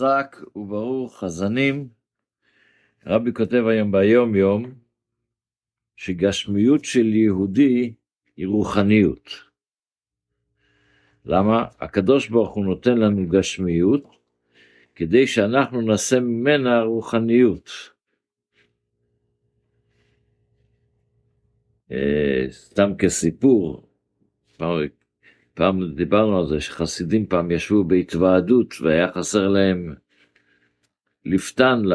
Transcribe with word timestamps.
חזק 0.00 0.36
וברור 0.56 1.18
חזנים. 1.18 1.88
רבי 3.06 3.32
כותב 3.34 3.64
היום 3.66 3.92
ביום 3.92 4.34
יום 4.34 4.74
שגשמיות 5.96 6.84
של 6.84 7.06
יהודי 7.06 7.94
היא 8.36 8.46
רוחניות. 8.46 9.30
למה? 11.24 11.64
הקדוש 11.80 12.28
ברוך 12.28 12.54
הוא 12.54 12.64
נותן 12.64 12.98
לנו 12.98 13.28
גשמיות 13.28 14.04
כדי 14.94 15.26
שאנחנו 15.26 15.80
נעשה 15.80 16.20
ממנה 16.20 16.82
רוחניות. 16.82 17.70
אה, 21.92 22.46
סתם 22.50 22.90
כסיפור, 22.98 23.88
פעם 25.56 25.94
דיברנו 25.94 26.38
על 26.38 26.46
זה 26.46 26.60
שחסידים 26.60 27.26
פעם 27.26 27.50
ישבו 27.50 27.84
בהתוועדות 27.84 28.74
והיה 28.80 29.12
חסר 29.12 29.48
להם 29.48 29.94
לפתן 31.24 31.82
ל... 31.84 31.94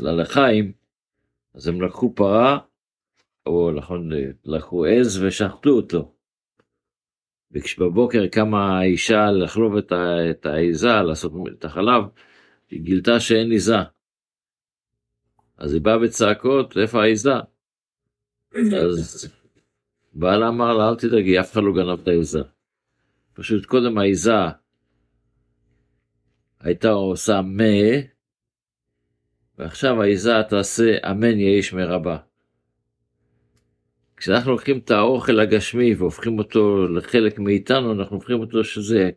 ללחיים, 0.00 0.72
אז 1.54 1.68
הם 1.68 1.82
לקחו 1.82 2.14
פרה, 2.14 2.58
או 3.46 3.70
נכון, 3.76 4.10
לקחו 4.44 4.84
עז 4.84 5.22
ושחטו 5.22 5.70
אותו. 5.70 6.14
וכשבבוקר 7.52 8.26
קמה 8.26 8.78
האישה 8.78 9.30
לחלוב 9.30 9.76
את, 9.76 9.92
ה... 9.92 10.30
את 10.30 10.46
העיזה, 10.46 10.88
לעשות 10.88 11.32
את 11.58 11.64
החלב, 11.64 12.04
היא 12.70 12.80
גילתה 12.80 13.20
שאין 13.20 13.50
עיזה. 13.50 13.76
אז 15.58 15.72
היא 15.72 15.82
באה 15.82 15.98
בצעקות, 15.98 16.76
איפה 16.76 17.02
העיזה? 17.02 17.34
אז 18.84 19.45
בעלה 20.18 20.48
אמר 20.48 20.74
לה, 20.74 20.88
אל 20.88 20.94
תדאגי, 20.94 21.40
אף 21.40 21.52
אחד 21.52 21.62
לא 21.62 21.72
גנב 21.74 22.00
את 22.02 22.08
העיזה. 22.08 22.40
פשוט 23.34 23.66
קודם 23.66 23.98
העיזה 23.98 24.32
הייתה 26.60 26.90
עושה 26.90 27.40
מה, 27.42 27.64
ועכשיו 29.58 30.02
העיזה 30.02 30.32
תעשה 30.48 30.96
אמן 31.10 31.38
יהי 31.38 31.62
שמי 31.62 31.84
רבה. 31.84 32.16
כשאנחנו 34.16 34.52
לוקחים 34.52 34.78
את 34.78 34.90
האוכל 34.90 35.40
הגשמי 35.40 35.94
והופכים 35.94 36.38
אותו 36.38 36.88
לחלק 36.88 37.38
מאיתנו, 37.38 37.92
אנחנו 37.92 38.16
הופכים 38.16 38.40
אותו 38.40 38.64
שזה, 38.64 39.10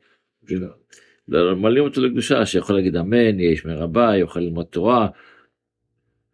מעלים 1.58 1.84
אותו 1.84 2.02
לקדושה, 2.02 2.46
שיכול 2.46 2.76
להגיד 2.76 2.96
אמן, 2.96 3.40
יהי 3.40 3.58
שמי 3.58 3.74
רבה, 3.74 4.16
יוכל 4.16 4.40
ללמוד 4.40 4.66
תורה. 4.66 5.08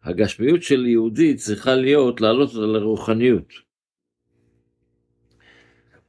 הגשמיות 0.02 0.62
של 0.62 0.86
יהודי 0.86 1.34
צריכה 1.34 1.74
להיות, 1.74 2.20
לעלות 2.20 2.48
אותה 2.48 2.66
לרוחניות. 2.66 3.65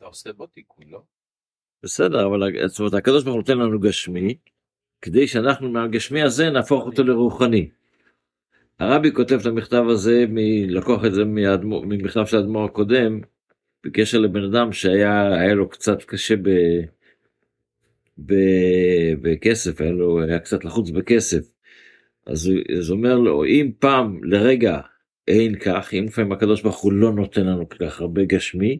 עושה 0.07 0.33
בו 0.33 0.47
תיקון, 0.47 0.85
לא? 0.89 1.01
בסדר, 1.83 2.25
אבל 2.25 2.67
זאת 2.67 2.79
אומרת, 2.79 2.93
הקדוש 2.93 3.23
ברוך 3.23 3.35
הוא 3.35 3.41
נותן 3.41 3.57
לנו 3.57 3.79
גשמי, 3.79 4.37
כדי 5.01 5.27
שאנחנו 5.27 5.69
מהגשמי 5.69 6.21
הזה 6.21 6.49
נהפוך 6.49 6.85
אותו 6.85 7.03
לרוחני. 7.03 7.69
הרבי 8.79 9.11
כותב 9.11 9.39
את 9.39 9.45
המכתב 9.45 9.83
הזה, 9.89 10.25
מ... 10.29 10.37
לקוח 10.69 11.05
את 11.05 11.13
זה 11.13 11.25
ממכתב 11.25 12.25
של 12.25 12.37
האדמו"ר 12.37 12.65
הקודם, 12.65 13.21
בקשר 13.85 14.19
לבן 14.19 14.43
אדם 14.43 14.73
שהיה 14.73 15.53
לו 15.53 15.69
קצת 15.69 16.03
קשה 16.03 16.35
ב... 16.35 16.49
ב... 18.17 18.33
בכסף, 19.21 19.81
היה 19.81 19.91
לו 19.91 20.21
היה 20.21 20.39
קצת 20.39 20.65
לחוץ 20.65 20.89
בכסף. 20.89 21.51
אז 22.25 22.47
הוא 22.89 22.97
אומר 22.97 23.15
לו, 23.15 23.45
אם 23.45 23.71
פעם 23.79 24.23
לרגע 24.23 24.79
אין 25.27 25.59
כך, 25.59 25.93
אם 25.93 26.05
לפעמים 26.07 26.31
הקדוש 26.31 26.61
ברוך 26.61 26.77
הוא 26.77 26.93
לא 26.93 27.11
נותן 27.11 27.45
לנו 27.45 27.69
כל 27.69 27.85
כך 27.85 28.01
הרבה 28.01 28.25
גשמי, 28.25 28.79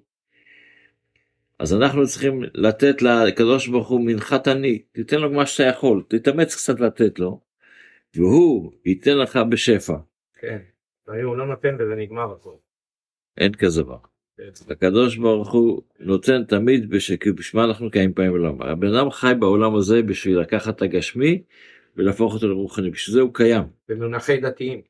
אז 1.59 1.73
אנחנו 1.73 2.07
צריכים 2.07 2.43
לתת 2.53 3.01
לקדוש 3.01 3.67
ברוך 3.67 3.87
הוא 3.87 4.01
מנחת 4.05 4.47
עני, 4.47 4.79
תיתן 4.79 5.19
לו 5.19 5.31
מה 5.31 5.45
שאתה 5.45 5.69
יכול, 5.69 6.03
תתאמץ 6.07 6.55
קצת 6.55 6.79
לתת 6.79 7.19
לו, 7.19 7.41
והוא 8.15 8.71
ייתן 8.85 9.17
לך 9.17 9.39
בשפע. 9.49 9.97
כן, 10.39 10.57
הוא 11.05 11.37
לא 11.37 11.47
נותן 11.47 11.75
וזה 11.79 11.95
נגמר 11.95 12.31
הכל. 12.31 12.55
אין 13.37 13.53
כזה 13.53 13.83
דבר. 13.83 13.97
כן. 14.37 14.49
הקדוש 14.69 15.17
ברוך 15.17 15.53
הוא 15.53 15.81
נותן 15.99 16.43
תמיד 16.43 16.89
בשביל 16.89 17.19
מה 17.53 17.63
אנחנו 17.63 17.91
קיימים 17.91 18.13
פעמים 18.13 18.31
בעולם. 18.31 18.61
הבן 18.61 18.93
אדם 18.93 19.11
חי 19.11 19.33
בעולם 19.39 19.75
הזה 19.75 20.01
בשביל 20.01 20.39
לקחת 20.39 20.75
את 20.75 20.81
הגשמי 20.81 21.43
ולהפוך 21.95 22.33
אותו 22.33 22.47
לרוחני, 22.47 22.89
בשביל 22.89 23.13
זה 23.13 23.21
הוא 23.21 23.33
קיים. 23.33 23.63
במונחי 23.89 24.37
דתיים. 24.37 24.81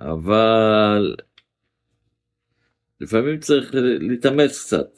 אבל 0.00 1.16
לפעמים 3.00 3.38
צריך 3.38 3.70
להתאמץ 4.00 4.64
קצת, 4.64 4.88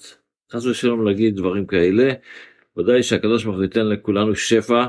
חס 0.53 0.67
ושלום 0.67 1.07
להגיד 1.07 1.37
דברים 1.37 1.67
כאלה, 1.67 2.13
ודאי 2.77 3.03
שהקדוש 3.03 3.45
ברוך 3.45 3.57
הוא 3.57 3.65
ייתן 3.65 3.89
לכולנו 3.89 4.37
שפע, 4.37 4.87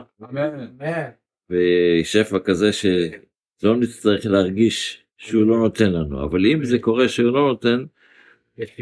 ושפע 1.50 2.40
כזה 2.40 2.73
שלא 2.73 3.75
נצטרך 3.75 4.25
להרגיש 4.25 5.03
שהוא 5.17 5.47
לא 5.47 5.57
נותן 5.57 5.91
לנו, 5.91 6.23
אבל 6.23 6.46
אם 6.46 6.63
זה 6.63 6.79
קורה 6.79 7.09
שהוא 7.09 7.34
לא 7.34 7.47
נותן, 7.47 7.85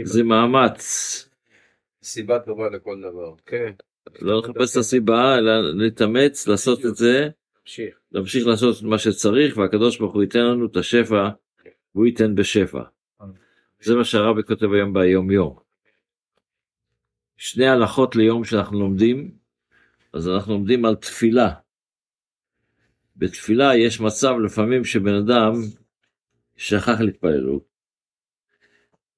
זה 0.03 0.23
מאמץ. 0.23 1.29
סיבה 2.03 2.39
טובה 2.39 2.69
לכל 2.69 3.01
דבר, 3.01 3.33
כן. 3.45 3.71
לא 4.21 4.39
לחפש 4.39 4.71
את 4.71 4.77
הסיבה, 4.77 5.37
אלא 5.37 5.73
להתאמץ, 5.73 6.47
לעשות 6.47 6.85
את 6.85 6.95
זה, 6.95 7.29
להמשיך 8.11 8.47
לעשות 8.47 8.83
מה 8.83 8.97
שצריך, 8.97 9.57
והקדוש 9.57 9.99
ברוך 9.99 10.13
הוא 10.13 10.23
ייתן 10.23 10.39
לנו 10.39 10.65
את 10.65 10.77
השפע, 10.77 11.29
והוא 11.95 12.05
ייתן 12.05 12.35
בשפע. 12.35 12.81
זה 13.79 13.95
מה 13.95 14.05
שהרבי 14.05 14.43
כותב 14.43 14.71
היום 14.73 14.93
ביום 14.93 15.31
יום. 15.31 15.59
שני 17.37 17.67
הלכות 17.67 18.15
ליום 18.15 18.43
שאנחנו 18.43 18.79
לומדים, 18.79 19.31
אז 20.13 20.29
אנחנו 20.29 20.53
לומדים 20.53 20.85
על 20.85 20.95
תפילה. 20.95 21.53
בתפילה 23.15 23.75
יש 23.75 23.99
מצב 23.99 24.35
לפעמים 24.45 24.85
שבן 24.85 25.13
אדם 25.13 25.53
שכח 26.57 26.99
להתפלל. 26.99 27.59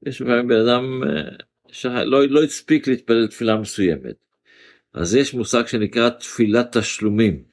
יש 0.06 0.22
לפעמים 0.22 0.48
בן 0.48 0.60
אדם 0.68 1.04
אה, 1.04 1.46
שכח, 1.72 2.00
לא, 2.06 2.28
לא 2.28 2.44
הספיק 2.44 2.88
להתפלל 2.88 3.28
תפילה 3.28 3.58
מסוימת. 3.58 4.16
אז 4.94 5.16
יש 5.16 5.34
מושג 5.34 5.68
שנקרא 5.68 6.10
תפילת 6.10 6.78
תשלומים. 6.78 7.44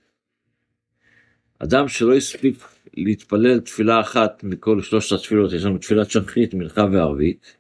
אדם 1.65 1.89
שלא 1.89 2.15
הספיק 2.15 2.65
להתפלל 2.97 3.61
תפילה 3.61 4.01
אחת 4.01 4.45
מכל 4.45 4.83
שלושת 4.83 5.13
התפילות, 5.13 5.53
יש 5.53 5.65
לנו 5.65 5.79
תפילת 5.79 6.11
שחרית, 6.11 6.55
מנחה 6.55 6.87
וערבית. 6.93 7.57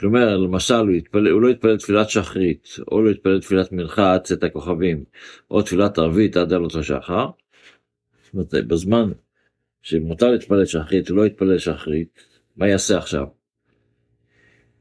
כלומר, 0.00 0.36
למשל, 0.36 0.74
הוא, 0.74 0.90
יתפל, 0.90 1.28
הוא 1.28 1.42
לא 1.42 1.48
יתפלל 1.48 1.78
תפילת 1.78 2.10
שחרית, 2.10 2.68
או 2.92 3.02
לא 3.02 3.10
יתפלל 3.10 3.40
תפילת 3.40 3.72
מנחה 3.72 4.14
עד 4.14 4.20
צאת 4.20 4.44
הכוכבים, 4.44 5.04
או 5.50 5.62
תפילת 5.62 5.98
ערבית 5.98 6.36
עד 6.36 6.52
עלות 6.52 6.74
השחר. 6.74 7.26
זאת 8.24 8.34
אומרת, 8.34 8.54
בזמן 8.66 9.12
שמותר 9.82 10.30
להתפלל 10.30 10.64
שחרית, 10.64 11.08
הוא 11.08 11.16
לא 11.16 11.26
יתפלל 11.26 11.58
שחרית, 11.58 12.20
מה 12.56 12.68
יעשה 12.68 12.98
עכשיו? 12.98 13.26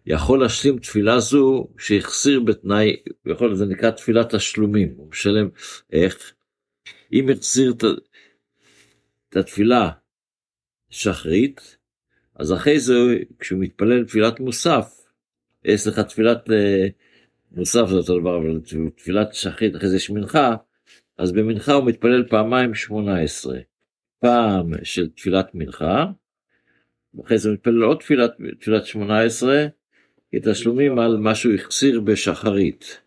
יכול 0.06 0.39
להשלים 0.39 0.79
תפילה 0.79 1.19
זו 1.19 1.67
שהחסיר 1.77 2.39
בתנאי, 2.39 2.95
יכול, 3.25 3.56
זה 3.56 3.66
נקרא 3.66 3.91
תפילת 3.91 4.35
תשלומים, 4.35 4.94
הוא 4.97 5.09
משלם, 5.09 5.50
איך? 5.91 6.33
אם 7.13 7.29
החזיר 7.29 7.73
את 9.29 9.37
התפילה 9.37 9.89
שחרית, 10.89 11.77
אז 12.35 12.53
אחרי 12.53 12.79
זה 12.79 12.93
כשהוא 13.39 13.59
מתפלל 13.59 14.05
תפילת 14.05 14.39
מוסף, 14.39 14.99
יש 15.65 15.87
לך 15.87 15.99
תפילת 15.99 16.51
אה, 16.51 16.87
מוסף 17.51 17.85
זה 17.89 17.95
אותו 17.95 18.19
דבר, 18.19 18.37
אבל 18.37 18.59
תפילת 18.95 19.33
שחרית 19.33 19.75
אחרי 19.75 19.89
זה 19.89 19.95
יש 19.95 20.09
מנחה, 20.09 20.55
אז 21.17 21.31
במנחה 21.31 21.73
הוא 21.73 21.85
מתפלל 21.85 22.27
פעמיים 22.29 22.75
שמונה 22.75 23.21
עשרה. 23.21 23.59
פעם 24.19 24.71
של 24.83 25.09
תפילת 25.09 25.55
מנחה, 25.55 26.05
ואחרי 27.13 27.37
זה 27.37 27.49
הוא 27.49 27.53
מתפלל 27.53 27.83
עוד 27.83 27.97
תפילת, 27.97 28.31
תפילת 28.59 28.85
שמונה 28.85 29.21
עשרה, 29.21 29.65
כתשלומים 30.31 30.99
על 30.99 31.17
מה 31.17 31.35
שהוא 31.35 31.53
החסיר 31.53 32.01
בשחרית. 32.01 33.01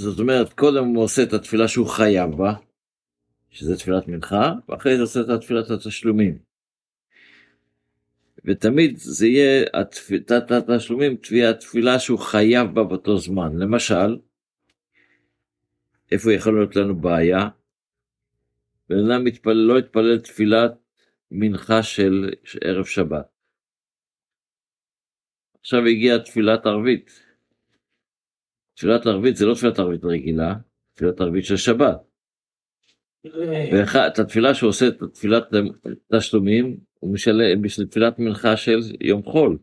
זאת 0.00 0.18
אומרת, 0.18 0.52
קודם 0.52 0.84
הוא 0.84 1.04
עושה 1.04 1.22
את 1.22 1.32
התפילה 1.32 1.68
שהוא 1.68 1.86
חייב 1.86 2.30
בה, 2.30 2.52
שזה 3.50 3.76
תפילת 3.76 4.08
מנחה, 4.08 4.52
ואחרי 4.68 4.96
זה 4.96 5.02
עושה 5.02 5.20
את 5.20 5.40
תפילת 5.40 5.70
התשלומים. 5.70 6.38
ותמיד 8.44 8.96
זה 8.96 9.26
יהיה, 9.26 9.64
תת 10.26 10.50
התשלומים, 10.50 11.16
תהיה 11.16 11.50
התפילה 11.50 11.98
שהוא 11.98 12.18
חייב 12.18 12.74
בה 12.74 12.84
באותו 12.84 13.18
זמן. 13.18 13.56
למשל, 13.56 14.18
איפה 16.12 16.32
יכול 16.32 16.58
להיות 16.58 16.76
לנו 16.76 17.00
בעיה? 17.00 17.48
בן 18.88 19.10
אדם 19.10 19.24
מתפלל, 19.24 19.56
לא 19.56 19.78
יתפלל 19.78 20.18
תפילת 20.18 20.72
מנחה 21.30 21.82
של 21.82 22.30
ערב 22.60 22.84
שבת. 22.84 23.28
עכשיו 25.60 25.86
הגיעה 25.86 26.18
תפילת 26.18 26.66
ערבית. 26.66 27.29
תפילת 28.80 29.06
ערבית 29.06 29.36
זה 29.36 29.46
לא 29.46 29.54
תפילת 29.54 29.78
ערבית 29.78 30.04
רגילה, 30.04 30.54
תפילת 30.94 31.20
ערבית 31.20 31.44
של 31.44 31.56
שבת. 31.56 32.00
ואת 33.72 34.18
התפילה 34.18 34.54
שהוא 34.54 34.68
עושה 34.68 34.88
את 34.88 35.02
תפילת 35.14 35.44
תשלומים, 36.12 36.76
הוא 36.98 37.14
משלם 37.14 37.62
בשביל 37.62 37.86
תפילת 37.86 38.18
מנחה 38.18 38.56
של 38.56 38.80
יום 39.00 39.22
חול. 39.22 39.58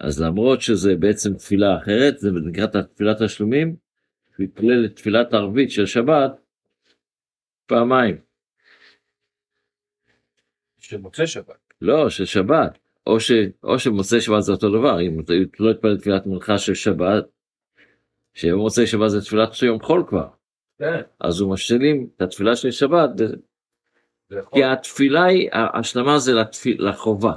אז 0.00 0.22
למרות 0.22 0.60
שזה 0.60 0.96
בעצם 0.96 1.34
תפילה 1.34 1.78
אחרת, 1.78 2.18
זה 2.18 2.30
נקרא 2.30 2.66
תפילת 2.66 3.22
תשלומים, 3.22 3.76
הוא 4.38 4.44
התפלל 4.44 4.84
את 4.84 4.96
תפילת 4.96 5.34
ערבית 5.34 5.70
של 5.70 5.86
שבת 5.86 6.32
פעמיים. 7.66 8.16
שמוצא 10.78 11.26
שבת. 11.26 11.72
לא, 11.82 12.10
של 12.10 12.24
שבת. 12.24 12.78
או, 13.06 13.20
ש, 13.20 13.32
או 13.62 13.78
שמוצאי 13.78 14.20
שבת 14.20 14.42
זה 14.42 14.52
אותו 14.52 14.70
דבר, 14.70 15.00
אם 15.00 15.20
אתה 15.20 15.32
לא 15.58 15.70
התפלל 15.70 15.98
תפילת 15.98 16.26
מנחה 16.26 16.58
של 16.58 16.74
שבת, 16.74 17.37
שיום 18.34 18.60
מוצאי 18.60 18.86
שבת 18.86 19.10
זה 19.10 19.20
תפילת 19.20 19.62
יום 19.62 19.82
חול 19.82 20.04
כבר. 20.08 20.28
כן. 20.78 21.00
אז 21.20 21.40
הוא 21.40 21.52
משלים 21.52 22.08
את 22.16 22.22
התפילה 22.22 22.56
של 22.56 22.70
שבת, 22.70 23.10
זה 23.18 23.26
כי 24.52 24.64
התפילה 24.64 25.24
היא, 25.24 25.48
ההשלמה 25.52 26.18
זה 26.18 26.32
לתפיל, 26.32 26.88
לחובה. 26.88 27.32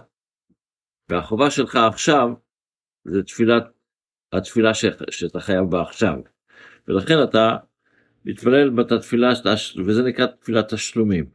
והחובה 1.09 1.51
שלך 1.51 1.75
עכשיו 1.75 2.29
זה 3.05 3.23
תפילת, 3.23 3.63
התפילה 4.33 4.73
ש, 4.73 4.85
שאתה 5.09 5.39
חייב 5.39 5.65
בה 5.69 5.81
עכשיו. 5.81 6.15
ולכן 6.87 7.23
אתה 7.23 7.57
מתפלל 8.25 8.69
בת 8.69 8.91
התפילה, 8.91 9.29
וזה 9.85 10.03
נקרא 10.03 10.25
תפילת 10.25 10.73
תשלומים. 10.73 11.25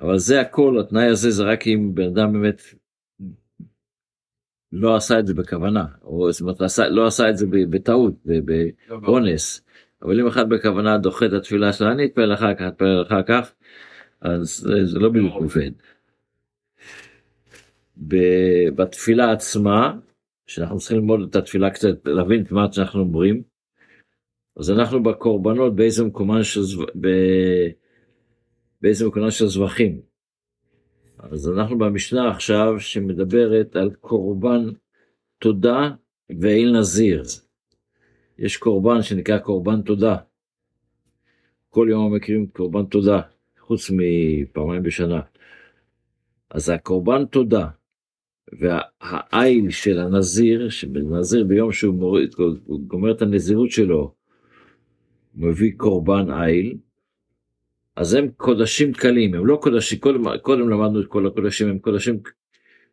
אבל 0.00 0.18
זה 0.18 0.40
הכל, 0.40 0.80
התנאי 0.80 1.06
הזה 1.06 1.30
זה 1.30 1.44
רק 1.44 1.66
אם 1.66 1.90
בן 1.94 2.06
אדם 2.06 2.32
באמת 2.32 2.62
לא 4.72 4.96
עשה 4.96 5.18
את 5.18 5.26
זה 5.26 5.34
בכוונה, 5.34 5.84
או 6.02 6.32
זאת 6.32 6.40
אומרת, 6.40 6.60
עשה, 6.60 6.88
לא 6.88 7.06
עשה 7.06 7.30
את 7.30 7.36
זה 7.36 7.46
בטעות, 7.50 8.14
לא, 8.26 8.36
לא. 8.90 9.08
אונס, 9.08 9.64
אבל 10.02 10.20
אם 10.20 10.26
אחד 10.26 10.48
בכוונה 10.48 10.98
דוחה 10.98 11.26
את 11.26 11.32
התפילה 11.32 11.72
שלו, 11.72 11.90
אני 11.90 12.04
אתפלל 12.04 12.34
אחר 12.34 12.54
כך, 12.54 12.62
אתפלל 12.68 13.02
אחר 13.02 13.22
כך, 13.22 13.52
אז 14.20 14.46
זה, 14.48 14.86
זה 14.86 14.98
לא 14.98 15.08
בדיוק 15.08 15.34
עובד. 15.34 15.70
ב- 18.08 18.68
בתפילה 18.74 19.32
עצמה, 19.32 19.94
שאנחנו 20.46 20.78
צריכים 20.78 20.98
ללמוד 20.98 21.28
את 21.30 21.36
התפילה 21.36 21.70
קצת, 21.70 22.06
להבין 22.06 22.42
את 22.42 22.52
מה 22.52 22.72
שאנחנו 22.72 23.00
אומרים, 23.00 23.42
אז 24.56 24.70
אנחנו 24.70 25.02
בקורבנות 25.02 25.76
באיזה 25.76 26.04
מקומן 26.04 26.42
של, 26.42 26.60
באיזה 28.80 29.06
מקומן 29.06 29.30
של 29.30 29.46
זבחים. 29.46 30.09
אז 31.22 31.48
אנחנו 31.48 31.78
במשנה 31.78 32.30
עכשיו 32.30 32.80
שמדברת 32.80 33.76
על 33.76 33.90
קורבן 33.90 34.68
תודה 35.38 35.90
ואל 36.40 36.78
נזיר. 36.78 37.22
יש 38.38 38.56
קורבן 38.56 39.02
שנקרא 39.02 39.38
קורבן 39.38 39.82
תודה. 39.82 40.16
כל 41.70 41.86
יום 41.90 42.14
מקריבים 42.14 42.46
קורבן 42.46 42.84
תודה, 42.84 43.20
חוץ 43.58 43.90
מפעמיים 43.92 44.82
בשנה. 44.82 45.20
אז 46.50 46.68
הקורבן 46.68 47.24
תודה 47.24 47.68
והעיל 48.52 49.70
של 49.70 49.98
הנזיר, 49.98 50.68
שנזיר 50.68 51.44
ביום 51.44 51.72
שהוא 51.72 51.94
מוריד, 51.94 52.34
גומר 52.86 53.10
את 53.10 53.22
הנזירות 53.22 53.70
שלו, 53.70 54.14
מביא 55.34 55.72
קורבן 55.76 56.30
עיל, 56.30 56.76
אז 58.00 58.14
הם 58.14 58.28
קודשים 58.36 58.92
קלים, 58.92 59.34
הם 59.34 59.46
לא 59.46 59.58
קודשים, 59.62 59.98
קודם, 59.98 60.38
קודם 60.42 60.68
למדנו 60.68 61.00
את 61.00 61.06
כל 61.06 61.26
הקודשים, 61.26 61.68
הם 61.68 61.78
קודשים, 61.78 62.20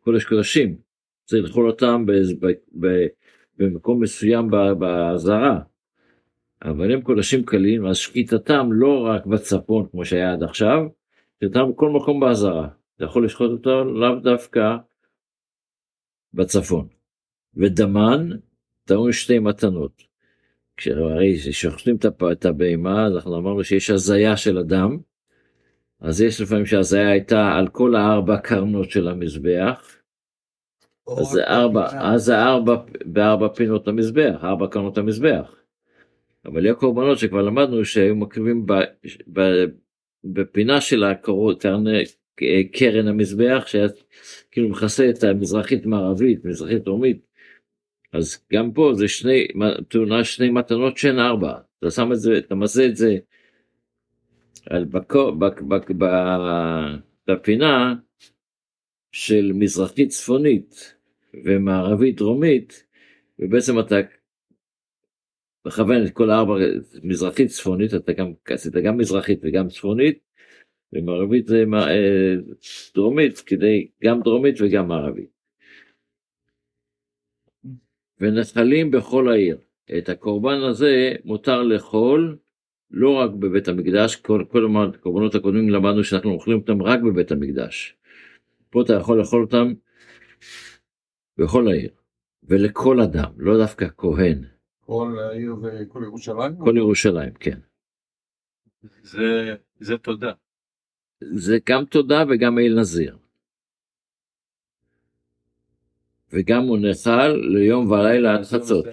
קודש 0.00 0.24
קודשים, 0.24 0.76
צריך 1.24 1.44
לאכול 1.48 1.70
אותם 1.70 2.06
ב, 2.06 2.12
ב, 2.40 2.52
ב, 2.80 3.06
במקום 3.56 4.02
מסוים 4.02 4.50
באזהרה. 4.78 5.60
אבל 6.62 6.92
הם 6.92 7.02
קודשים 7.02 7.44
קלים, 7.44 7.86
אז 7.86 7.96
שקיטתם 7.96 8.72
לא 8.72 9.06
רק 9.06 9.26
בצפון 9.26 9.86
כמו 9.90 10.04
שהיה 10.04 10.32
עד 10.32 10.42
עכשיו, 10.42 10.80
שקיטתם 11.36 11.72
בכל 11.72 11.90
מקום 11.90 12.20
באזהרה. 12.20 12.68
אתה 12.96 13.04
יכול 13.04 13.24
לשחוט 13.24 13.50
אותו 13.50 13.84
לאו 13.84 14.14
דווקא 14.14 14.76
בצפון. 16.34 16.88
ודמן 17.56 18.28
טעון 18.84 19.12
שתי 19.12 19.38
מתנות. 19.38 20.07
כשהרי 20.78 21.36
ששוחטים 21.38 21.96
את 22.32 22.44
הבהמה, 22.44 23.06
אז 23.06 23.16
אנחנו 23.16 23.38
אמרנו 23.38 23.64
שיש 23.64 23.90
הזיה 23.90 24.36
של 24.36 24.58
אדם, 24.58 24.98
אז 26.00 26.20
יש 26.20 26.40
לפעמים 26.40 26.66
שההזיה 26.66 27.10
הייתה 27.10 27.52
על 27.52 27.68
כל 27.68 27.96
הארבע 27.96 28.36
קרנות 28.36 28.90
של 28.90 29.08
המזבח, 29.08 29.96
אז 31.18 31.26
זה 31.26 31.44
ארבע, 31.44 31.86
אז 31.92 32.22
זה 32.22 32.38
ארבע, 32.38 32.76
בארבע 33.04 33.48
פינות 33.48 33.88
המזבח, 33.88 34.44
ארבע 34.44 34.66
קרנות 34.66 34.98
המזבח. 34.98 35.54
אבל 36.44 36.64
יהיו 36.64 36.76
קורבנות 36.76 37.18
שכבר 37.18 37.42
למדנו 37.42 37.84
שהיו 37.84 38.16
מקריבים 38.16 38.66
ב, 38.66 38.72
ב, 39.32 39.64
בפינה 40.24 40.80
של 40.80 41.04
הקורות, 41.04 41.62
קרני, 41.62 42.02
קרן 42.72 43.08
המזבח, 43.08 43.64
שהיה 43.66 43.88
כאילו 44.50 44.68
מכסה 44.68 45.10
את 45.10 45.24
המזרחית 45.24 45.86
מערבית, 45.86 46.44
מזרחית 46.44 46.84
דרומית. 46.84 47.27
אז 48.12 48.46
גם 48.52 48.72
פה 48.72 48.90
זה 48.94 49.08
שני, 49.08 49.46
תאונה 49.88 50.24
שני 50.24 50.50
מתנות 50.50 50.98
שהן 50.98 51.18
ארבע. 51.18 51.58
אתה 51.78 51.90
שם 51.90 52.12
את 52.12 52.18
זה, 52.18 52.38
אתה 52.38 52.54
מזה 52.54 52.86
את 52.86 52.96
זה 52.96 53.18
על 54.70 54.84
בקו, 54.84 55.36
בק, 55.38 55.60
בק, 55.60 55.90
ב, 55.90 56.04
בפינה 57.26 57.94
של 59.12 59.52
מזרחית 59.54 60.08
צפונית 60.08 60.94
ומערבית 61.44 62.16
דרומית, 62.16 62.86
ובעצם 63.38 63.80
אתה 63.80 63.96
מכוון 65.66 66.06
את 66.06 66.10
כל 66.10 66.30
הארבע, 66.30 66.54
מזרחית 67.02 67.46
צפונית, 67.46 67.94
אתה 67.94 68.12
גם 68.12 68.32
עשית 68.46 68.72
גם 68.84 68.96
מזרחית 68.96 69.40
וגם 69.42 69.68
צפונית, 69.68 70.18
ומערבית 70.92 71.46
מה- 71.66 71.90
אה, 71.90 72.34
דרומית, 72.94 73.38
כדי 73.38 73.88
גם 74.04 74.20
דרומית 74.20 74.54
וגם 74.60 74.88
מערבית. 74.88 75.37
ונחלים 78.20 78.90
בכל 78.90 79.28
העיר. 79.28 79.58
את 79.98 80.08
הקורבן 80.08 80.58
הזה 80.70 81.12
מותר 81.24 81.62
לאכול 81.62 82.38
לא 82.90 83.14
רק 83.14 83.30
בבית 83.30 83.68
המקדש, 83.68 84.16
כל, 84.16 84.44
כל 84.48 84.66
הקורבנות 84.94 85.34
הקודמים 85.34 85.68
למדנו 85.68 86.04
שאנחנו 86.04 86.30
אוכלים 86.30 86.58
אותם 86.58 86.82
רק 86.82 87.00
בבית 87.00 87.30
המקדש. 87.30 87.96
פה 88.70 88.82
אתה 88.82 88.92
יכול 88.92 89.18
לאכול 89.18 89.42
אותם 89.42 89.72
בכל 91.38 91.68
העיר, 91.68 91.90
ולכל 92.42 93.00
אדם, 93.00 93.32
לא 93.36 93.58
דווקא 93.58 93.86
כהן, 93.96 94.44
כל 94.80 95.16
העיר 95.18 95.56
וכל 95.62 96.02
ירושלים? 96.04 96.56
כל 96.56 96.74
ירושלים, 96.76 97.32
כן. 97.40 97.58
זה, 99.02 99.54
זה 99.80 99.98
תודה. 99.98 100.32
זה 101.20 101.58
גם 101.68 101.84
תודה 101.84 102.24
וגם 102.28 102.58
אל 102.58 102.80
נזיר. 102.80 103.16
וגם 106.32 106.62
הוא 106.62 106.78
נאכל 106.78 107.28
ליום 107.28 107.90
ולילה 107.90 108.34
עד 108.34 108.42
זה 108.42 108.58
חצות. 108.58 108.86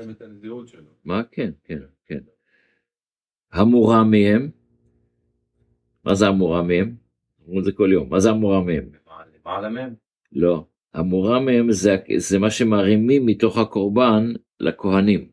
מה? 1.05 1.23
כן, 1.31 1.51
כן, 1.63 1.79
כן. 2.05 2.19
המורם 3.51 4.11
מהם, 4.11 4.49
מה 6.05 6.15
זה 6.15 6.27
המורם 6.27 6.67
מהם? 6.67 6.95
אמרו 7.47 7.59
את 7.59 7.63
זה 7.63 7.71
כל 7.71 7.89
יום, 7.93 8.09
מה 8.09 8.19
זה 8.19 8.29
המורם 8.29 8.65
מהם? 8.65 8.89
למעלה 9.45 9.69
מהם? 9.69 9.93
לא. 10.31 10.65
המורם 10.93 11.45
מהם 11.45 11.71
זה, 11.71 11.97
זה 12.17 12.39
מה 12.39 12.49
שמרימים 12.49 13.25
מתוך 13.25 13.57
הקורבן 13.57 14.33
לכהנים. 14.59 15.29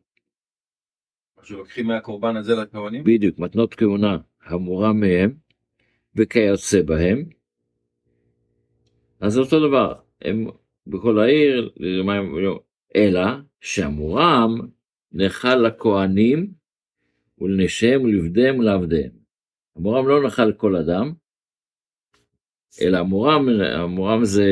שלוקחים 1.43 1.87
מהקורבן 1.87 2.35
הזה 2.35 2.55
לכהנים? 2.55 3.03
בדיוק, 3.03 3.39
מתנות 3.39 3.75
כהונה, 3.75 4.17
המורם 4.45 4.99
מהם, 4.99 5.33
וכיוצא 6.15 6.81
בהם. 6.81 7.23
אז 9.19 9.33
זה 9.33 9.39
אותו 9.39 9.67
דבר, 9.67 9.93
הם 10.21 10.47
בכל 10.87 11.19
העיר, 11.19 11.69
לא, 11.77 12.59
אלא 12.95 13.21
שהמורם 13.61 14.59
נאכל 15.11 15.55
לכהנים 15.55 16.51
ולנשיהם 17.39 18.01
ולבדיהם 18.03 18.59
ולעבדיהם. 18.59 19.11
המורם 19.75 20.07
לא 20.07 20.23
נאכל 20.23 20.45
לכל 20.45 20.75
אדם, 20.75 21.13
אלא 22.81 22.97
המורם, 22.97 23.47
המורם 23.75 24.25
זה, 24.25 24.45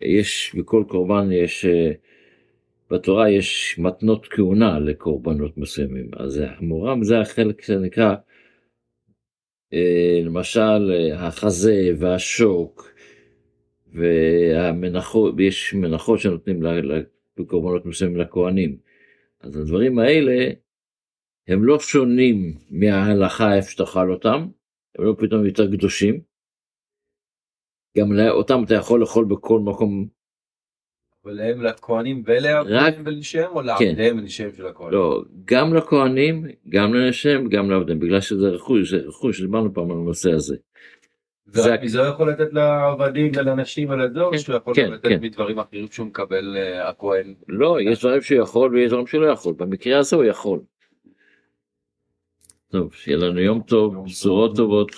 יש 0.00 0.54
בכל 0.58 0.84
קורבן 0.88 1.32
יש, 1.32 1.66
בתורה 2.90 3.30
יש 3.30 3.78
מתנות 3.78 4.26
כהונה 4.26 4.78
לקורבנות 4.78 5.58
מסוימים, 5.58 6.10
אז 6.16 6.42
המורם 6.46 7.02
זה 7.02 7.20
החלק 7.20 7.62
שנקרא, 7.62 8.14
אה, 9.72 10.20
למשל 10.24 10.92
החזה 11.14 11.90
והשוק 11.98 12.97
והמנחות, 13.92 15.34
יש 15.38 15.74
מנחות 15.74 16.20
שנותנים 16.20 16.62
בקורבנות 17.36 17.86
מסוימים 17.86 18.16
לכהנים. 18.16 18.78
אז 19.40 19.56
הדברים 19.56 19.98
האלה 19.98 20.50
הם 21.48 21.64
לא 21.64 21.78
שונים 21.78 22.58
מההלכה 22.70 23.56
איפה 23.56 23.70
שתאכל 23.70 24.10
אותם, 24.10 24.46
הם 24.98 25.04
לא 25.04 25.14
פתאום 25.18 25.46
יותר 25.46 25.66
קדושים. 25.66 26.20
גם 27.98 28.08
אותם 28.30 28.62
אתה 28.64 28.74
יכול 28.74 29.00
לאכול 29.00 29.24
בכל 29.24 29.60
מקום, 29.60 30.08
אבל 31.24 31.40
הם 31.40 31.62
לכהנים 31.62 32.22
ולעבדיהם 32.26 33.02
ולנשיהם 33.04 33.50
או 33.50 33.62
לעבדיהם 33.62 34.18
ולנשיהם 34.18 34.52
של 34.56 34.66
הכהנים? 34.66 34.92
לא, 34.92 35.24
גם 35.44 35.74
לכהנים, 35.74 36.46
גם 36.68 36.94
לנשיהם, 36.94 37.48
גם 37.48 37.70
לעבדיהם, 37.70 37.98
בגלל 37.98 38.20
שזה 38.20 38.48
רכוש, 38.48 38.90
זה 38.90 38.96
רכוש, 38.96 39.40
דיברנו 39.40 39.74
פעם 39.74 39.90
על 39.90 39.96
הנושא 39.96 40.32
הזה. 40.32 40.56
זה- 41.52 41.70
ורק 41.70 41.82
מזה 41.82 42.00
הוא 42.00 42.14
יכול 42.14 42.30
לתת 42.30 42.52
לעבדים 42.52 43.32
ולנשים 43.36 43.90
או 43.90 43.96
כן, 44.32 44.38
שהוא 44.38 44.56
יכול 44.56 44.74
כן, 44.74 44.92
לתת 44.92 45.08
כן. 45.08 45.18
מדברים 45.22 45.58
אחרים 45.58 45.86
שהוא 45.90 46.06
מקבל 46.06 46.56
אה, 46.56 46.88
הכהן? 46.88 47.34
לא, 47.48 47.76
יש 47.80 48.00
דברים 48.00 48.20
שהוא 48.22 48.42
יכול 48.42 48.74
ויש 48.74 48.88
דברים 48.90 49.06
שהוא 49.06 49.20
לא 49.22 49.26
יכול. 49.32 49.54
במקרה 49.56 49.98
הזה 49.98 50.16
הוא 50.16 50.24
יכול. 50.24 50.60
טוב, 52.70 52.94
שיהיה 52.94 53.16
לנו 53.18 53.40
יום 53.40 53.60
טוב, 53.62 54.04
בשורות 54.04 54.56
טובות. 54.56 54.90